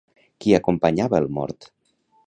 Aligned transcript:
Qui 0.45 0.55
acompanyava 0.59 1.21
el 1.25 1.31
mort? 1.39 1.73